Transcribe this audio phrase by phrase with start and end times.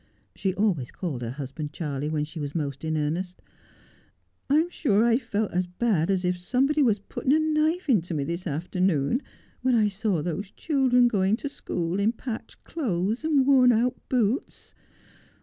[0.35, 3.39] She always called her husband Charley when she was most in earnest.'
[4.49, 8.23] I'm sure I felt as bad as if somebody was putting a knife into me
[8.23, 9.21] this afternoon,
[9.61, 14.73] when I saw those children going to school in patched clothes and worn out boots.